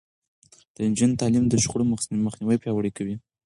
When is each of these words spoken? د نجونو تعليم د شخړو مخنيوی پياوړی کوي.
د 0.75 0.77
نجونو 0.89 1.19
تعليم 1.21 1.45
د 1.47 1.53
شخړو 1.63 1.89
مخنيوی 2.23 2.57
پياوړی 2.63 2.91
کوي. 2.97 3.15